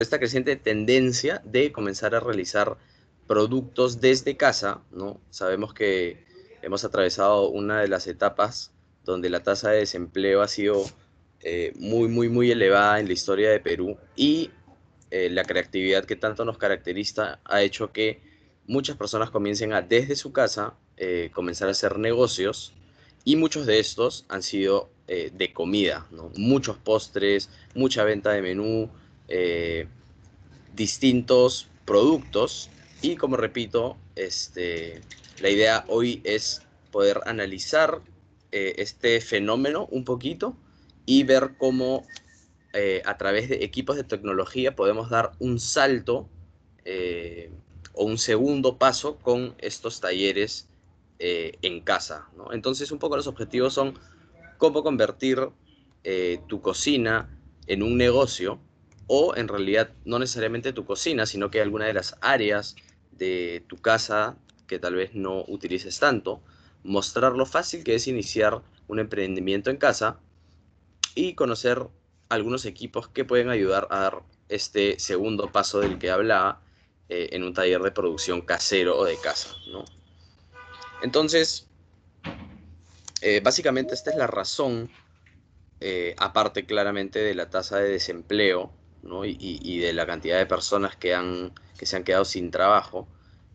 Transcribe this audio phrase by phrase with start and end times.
[0.00, 2.76] esta creciente tendencia de comenzar a realizar
[3.26, 5.20] productos desde casa, ¿no?
[5.30, 6.24] Sabemos que
[6.62, 8.70] hemos atravesado una de las etapas
[9.04, 10.84] donde la tasa de desempleo ha sido
[11.40, 14.52] eh, muy, muy, muy elevada en la historia de Perú y
[15.10, 18.20] eh, la creatividad que tanto nos caracteriza ha hecho que
[18.68, 22.72] muchas personas comiencen a desde su casa eh, comenzar a hacer negocios
[23.24, 26.30] y muchos de estos han sido de comida, ¿no?
[26.36, 28.90] muchos postres, mucha venta de menú,
[30.74, 32.70] distintos productos
[33.02, 35.00] y como repito, este,
[35.40, 38.00] la idea hoy es poder analizar
[38.50, 40.56] este fenómeno un poquito
[41.04, 42.04] y ver cómo
[42.74, 46.28] eh, a través de equipos de tecnología podemos dar un salto
[46.84, 47.50] eh,
[47.94, 50.68] o un segundo paso con estos talleres
[51.18, 52.28] eh, en casa.
[52.52, 53.98] Entonces un poco los objetivos son
[54.58, 55.48] cómo convertir
[56.46, 57.28] tu cocina
[57.66, 58.58] en un negocio
[59.08, 62.76] o en realidad no necesariamente tu cocina, sino que alguna de las áreas
[63.10, 64.36] de tu casa
[64.68, 66.42] que tal vez no utilices tanto,
[66.84, 70.20] mostrar lo fácil que es iniciar un emprendimiento en casa
[71.14, 71.88] y conocer
[72.28, 76.62] algunos equipos que pueden ayudar a dar este segundo paso del que hablaba
[77.08, 79.48] eh, en un taller de producción casero o de casa.
[79.72, 79.84] ¿no?
[81.02, 81.66] Entonces,
[83.22, 84.90] eh, básicamente esta es la razón,
[85.80, 88.77] eh, aparte claramente de la tasa de desempleo
[89.24, 93.06] y, de la cantidad de personas que, han, que se han quedado sin trabajo,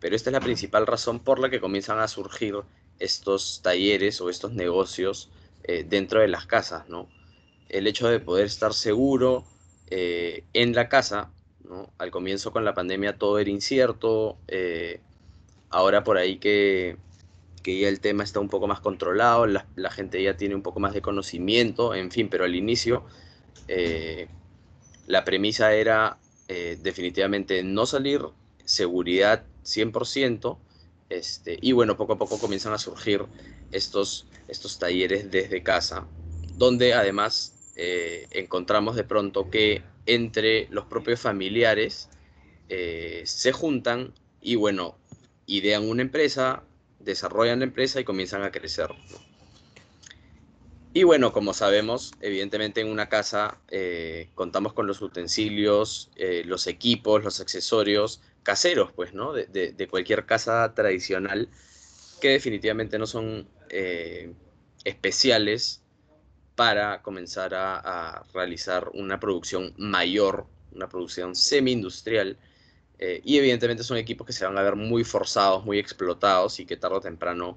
[0.00, 2.56] pero esta es la principal razón por la que comienzan a surgir
[2.98, 5.30] estos talleres o estos negocios
[5.86, 7.08] dentro de las casas, ¿no?
[7.70, 9.44] el hecho de poder estar seguro
[9.90, 11.30] eh, en la casa,
[11.64, 11.90] ¿no?
[11.98, 15.00] Al comienzo con la pandemia todo era incierto, eh,
[15.70, 16.96] ahora por ahí que,
[17.64, 20.92] ya el tema está un poco más controlado, la, gente ya tiene un poco más
[20.92, 23.04] de conocimiento, en fin, pero al inicio
[23.68, 24.28] eh,
[25.10, 28.22] la premisa era definitivamente no salir,
[28.64, 30.58] seguridad 100%,
[31.10, 33.26] este, y bueno, poco a poco comienzan a surgir
[33.72, 36.06] estos, estos talleres desde casa,
[36.56, 42.08] donde además eh, encontramos de pronto que entre los propios familiares
[42.68, 44.96] eh, se juntan y bueno,
[45.46, 46.62] idean una empresa,
[47.00, 48.90] desarrollan la empresa y comienzan a crecer.
[50.92, 56.10] Y bueno, como sabemos, evidentemente en una casa eh, contamos con los utensilios,
[56.44, 59.32] los equipos, los accesorios caseros, pues, ¿no?
[59.32, 61.48] De, cualquier casa tradicional
[62.20, 63.48] que definitivamente no son
[64.84, 65.80] especiales
[66.60, 72.36] para comenzar a, realizar una producción mayor, una producción semi-industrial.
[72.98, 76.66] Eh, y evidentemente son equipos que se van a ver muy forzados, muy explotados y
[76.66, 77.56] que tarde o temprano,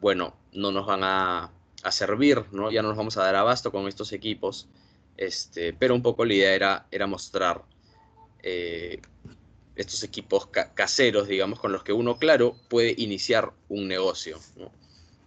[0.00, 1.50] bueno, no nos van a,
[1.90, 2.70] servir, ¿no?
[2.70, 4.68] Ya no nos vamos a dar abasto con estos equipos.
[5.16, 7.64] Este, pero un poco la idea era, era mostrar
[8.42, 9.00] eh,
[9.74, 14.38] estos equipos caseros, digamos, con los que uno, claro, puede iniciar un negocio.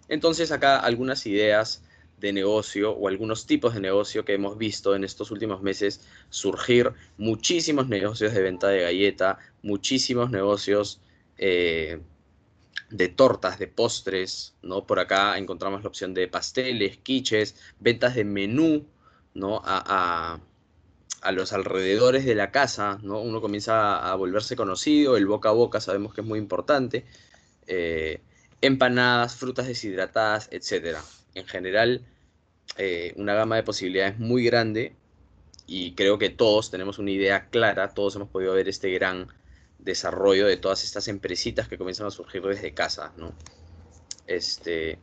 [0.08, 1.84] Entonces acá algunas ideas
[2.18, 6.94] de negocio o algunos tipos de negocio que hemos visto en estos últimos meses surgir
[7.18, 11.02] muchísimos negocios de venta de galleta, muchísimos negocios
[11.38, 12.00] eh,
[12.92, 14.86] de tortas, de postres, ¿no?
[14.86, 18.86] Por acá encontramos la opción de pasteles, quiches, ventas de menú,
[19.34, 19.62] ¿no?
[19.64, 20.40] A,
[21.34, 23.22] los alrededores de la casa, ¿no?
[23.22, 27.06] Uno comienza a, volverse conocido, el boca a boca sabemos que es muy importante,
[27.68, 28.22] eh,
[28.62, 31.02] empanadas, frutas deshidratadas, etcétera
[31.36, 32.06] en general
[32.78, 34.96] eh, una gama de posibilidades muy grande
[35.68, 39.28] y creo que todos tenemos una idea clara, todos hemos podido ver este gran
[39.84, 43.34] desarrollo de todas estas empresitas que comienzan a surgir desde casa, ¿no?
[44.28, 45.00] Este,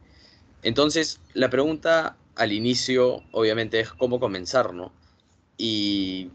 [0.62, 4.93] entonces, la pregunta al inicio, obviamente, es cómo comenzar, ¿no?
[5.56, 6.31] Y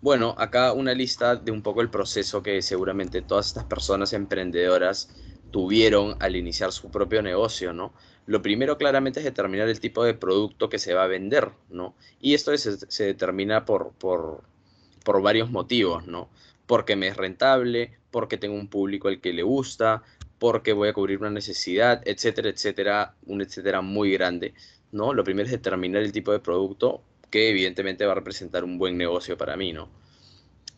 [0.00, 5.10] bueno, acá una lista de un poco el proceso que seguramente todas estas personas emprendedoras
[5.52, 7.92] tuvieron al iniciar su propio negocio, ¿no?
[8.26, 11.94] Lo primero claramente es determinar el tipo de producto que se va a vender, ¿no?
[12.20, 14.42] Y esto se, determina por, por,
[15.22, 16.28] varios motivos, ¿no?
[16.72, 20.02] Porque me es rentable, porque tengo un público al que le gusta,
[20.38, 24.54] porque voy a cubrir una necesidad, etcétera, etcétera, un etcétera muy grande,
[24.90, 25.12] ¿no?
[25.12, 28.96] Lo primero es determinar el tipo de producto que evidentemente va a representar un buen
[28.96, 29.90] negocio para mí, ¿no?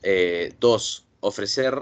[0.02, 1.80] Eh, dos, ofrecer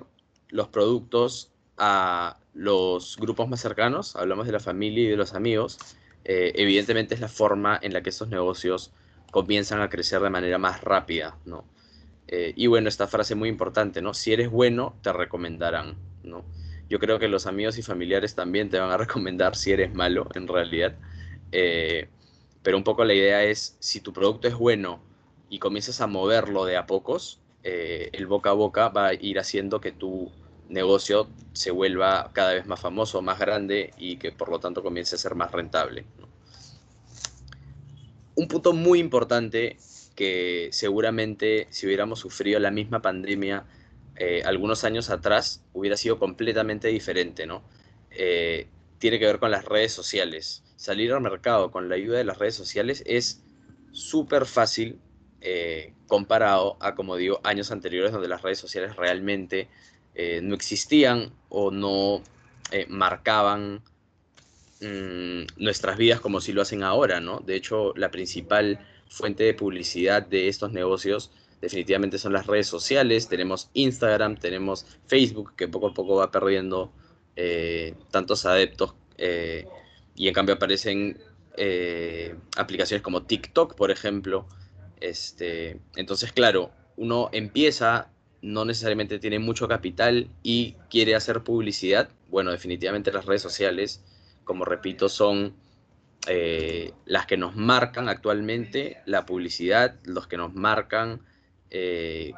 [0.50, 5.78] los productos a los grupos más cercanos, hablamos de la familia y de los amigos,
[6.26, 8.92] eh, evidentemente es la forma en la que estos negocios
[9.30, 11.64] comienzan a crecer de manera más rápida, ¿no?
[12.28, 14.14] Eh, y bueno, esta frase muy importante, ¿no?
[14.14, 16.44] Si eres bueno, te recomendarán, ¿no?
[16.88, 20.28] Yo creo que los amigos y familiares también te van a recomendar si eres malo,
[20.34, 20.94] en realidad.
[21.52, 22.08] Eh,
[22.62, 25.00] pero un poco la idea es, si tu producto es bueno
[25.50, 29.38] y comienzas a moverlo de a pocos, eh, el boca a boca va a ir
[29.38, 30.30] haciendo que tu
[30.68, 35.14] negocio se vuelva cada vez más famoso, más grande y que por lo tanto comience
[35.14, 36.04] a ser más rentable.
[38.34, 39.76] Un punto muy importante
[40.14, 43.64] que seguramente si hubiéramos sufrido la misma pandemia
[44.16, 47.62] eh, algunos años atrás hubiera sido completamente diferente, ¿no?
[48.10, 48.68] Eh,
[48.98, 50.62] tiene que ver con las redes sociales.
[50.76, 53.42] Salir al mercado con la ayuda de las redes sociales es
[53.90, 55.00] súper fácil
[55.40, 59.68] eh, comparado a, como digo, años anteriores donde las redes sociales realmente
[60.42, 62.22] no existían o no
[62.88, 63.82] marcaban
[64.82, 67.40] mm, nuestras vidas como si lo hacen ahora, ¿no?
[67.40, 68.78] De hecho, la principal
[69.12, 71.30] fuente de publicidad de estos negocios
[71.62, 76.92] definitivamente son las redes sociales, tenemos Instagram, tenemos Facebook, que poco a poco va perdiendo
[77.36, 79.66] eh, tantos adeptos eh,
[80.16, 81.18] y en cambio aparecen
[81.56, 84.48] eh, aplicaciones como TikTok, por ejemplo.
[85.00, 88.10] Este, entonces, claro, uno empieza,
[88.42, 92.08] no necesariamente tiene mucho capital y quiere hacer publicidad.
[92.28, 94.02] Bueno, definitivamente las redes sociales,
[94.42, 95.54] como repito, son
[96.26, 101.20] las que nos marcan actualmente la publicidad, los que nos marcan
[101.70, 102.32] eh,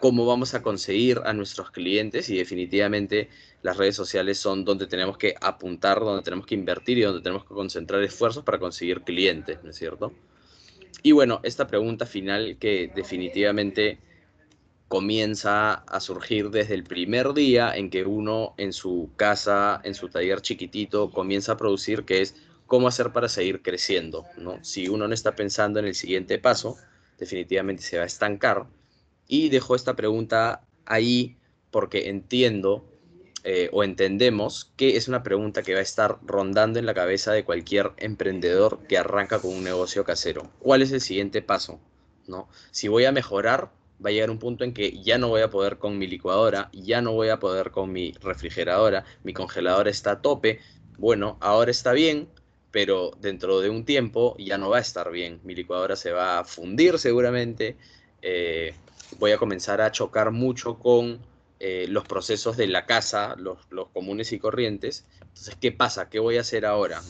[0.00, 3.28] cómo vamos a conseguir a nuestros clientes y definitivamente
[3.62, 7.44] las redes sociales son donde tenemos que apuntar, donde tenemos que invertir y donde tenemos
[7.44, 10.12] que concentrar esfuerzos para conseguir clientes, ¿no es cierto?
[11.04, 14.00] Y bueno, esta pregunta final que definitivamente
[14.88, 20.08] comienza a surgir desde el primer día en que uno en su casa, en su
[20.08, 22.34] taller chiquitito, comienza a producir, que es
[22.66, 24.62] cómo hacer para seguir creciendo, ¿no?
[24.64, 26.76] Si uno no está pensando en el siguiente paso,
[27.18, 28.66] definitivamente se va a estancar.
[29.28, 31.36] Y dejo esta pregunta ahí
[31.70, 32.84] porque entiendo
[33.44, 37.32] eh, o entendemos que es una pregunta que va a estar rondando en la cabeza
[37.32, 40.48] de cualquier emprendedor que arranca con un negocio casero.
[40.60, 41.80] ¿Cuál es el siguiente paso?
[42.28, 42.48] ¿No?
[42.70, 43.72] Si voy a mejorar,
[44.04, 46.70] va a llegar un punto en que ya no voy a poder con mi licuadora,
[46.72, 50.60] ya no voy a poder con mi refrigeradora, mi congeladora está a tope.
[50.98, 52.28] Bueno, ahora está bien,
[52.72, 55.40] pero dentro de un tiempo ya no va a estar bien.
[55.44, 57.76] Mi licuadora se va a fundir seguramente.
[58.22, 58.74] Eh,
[59.18, 61.20] voy a comenzar a chocar mucho con
[61.60, 63.58] eh, los procesos de la casa, los,
[63.92, 65.06] comunes y corrientes.
[65.20, 66.08] Entonces, ¿qué pasa?
[66.08, 67.00] ¿Qué voy a hacer ahora?